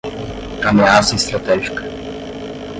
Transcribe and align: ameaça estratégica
ameaça 0.67 1.13
estratégica 1.15 1.83